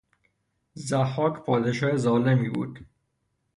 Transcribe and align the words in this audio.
ضحاک 0.87 1.43
پادشاه 1.45 1.97
ظالمی 1.97 2.49
بود 2.49 2.79